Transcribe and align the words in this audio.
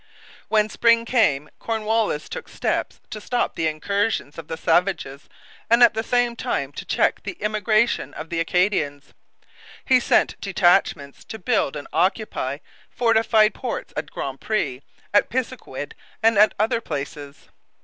When 0.47 0.67
spring 0.67 1.05
came 1.05 1.51
Cornwallis 1.59 2.27
took 2.27 2.49
steps 2.49 2.99
to 3.11 3.21
stop 3.21 3.53
the 3.53 3.67
incursions 3.67 4.39
of 4.39 4.47
the 4.47 4.57
savages 4.57 5.29
and 5.69 5.83
at 5.83 5.93
the 5.93 6.01
same 6.01 6.35
time 6.35 6.71
to 6.71 6.85
check 6.85 7.21
the 7.21 7.37
emigration 7.39 8.11
of 8.15 8.29
the 8.31 8.39
Acadians. 8.39 9.13
He 9.85 9.99
sent 9.99 10.41
detachments 10.41 11.23
to 11.25 11.37
build 11.37 11.75
and 11.75 11.87
occupy 11.93 12.57
fortified 12.89 13.53
posts 13.53 13.93
at 13.95 14.09
Grand 14.09 14.41
Pre, 14.41 14.81
at 15.13 15.29
Pisiquid, 15.29 15.93
and 16.23 16.35
at 16.35 16.55
other 16.59 16.81
places. 16.81 17.49